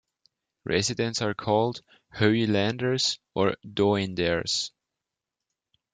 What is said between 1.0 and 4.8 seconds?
are called Hoeilanders or Doenders.